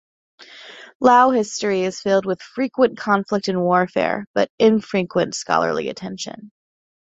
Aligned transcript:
Lao 0.99 1.29
history 1.29 1.81
is 1.83 1.99
filled 2.01 2.25
with 2.25 2.41
frequent 2.41 2.97
conflict 2.97 3.47
and 3.49 3.61
warfare, 3.61 4.25
but 4.33 4.49
infrequent 4.57 5.35
scholarly 5.35 5.89
attention. 5.89 6.49